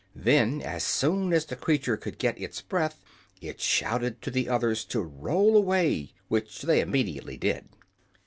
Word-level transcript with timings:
Then, 0.15 0.63
as 0.63 0.83
soon 0.83 1.31
as 1.31 1.45
the 1.45 1.55
creature 1.55 1.95
could 1.95 2.17
get 2.17 2.41
its 2.41 2.59
breath, 2.59 3.03
it 3.39 3.61
shouted 3.61 4.19
to 4.23 4.31
the 4.31 4.49
others 4.49 4.83
to 4.85 4.99
roll 5.03 5.55
away, 5.55 6.13
which 6.27 6.63
they 6.63 6.79
immediately 6.79 7.37
did. 7.37 7.65